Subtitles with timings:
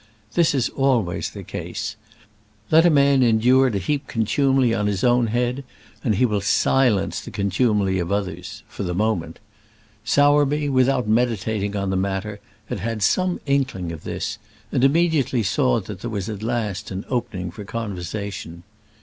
[0.33, 1.95] This is always the case.
[2.71, 5.63] Let a man endure to heap contumely on his own head,
[6.03, 9.37] and he will silence the contumely of others for the moment.
[10.03, 14.39] Sowerby, without meditating on the matter, had had some inkling of this,
[14.71, 18.63] and immediately saw that there was at last an opening for conversation.